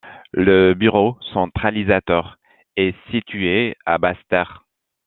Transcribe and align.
Le 0.33 0.73
bureau 0.73 1.19
centralisateur 1.31 2.39
est 2.75 2.95
situé 3.11 3.77
à 3.85 3.99
Basse-Terre. 3.99 4.65